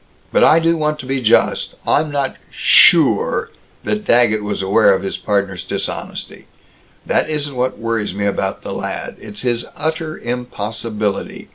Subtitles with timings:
[0.31, 1.75] But I do want to be just.
[1.85, 3.51] I'm not sure
[3.83, 6.47] that Daggett was aware of his partner's dishonesty.
[7.05, 9.15] That isn't what worries me about the lad.
[9.19, 11.49] It's his utter impossibility.